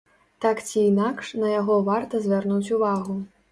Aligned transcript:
Так 0.45 0.61
ці 0.67 0.79
інакш, 0.91 1.35
на 1.45 1.53
яго 1.59 1.77
варта 1.91 2.25
звярнуць 2.27 2.65
увагу. 2.79 3.23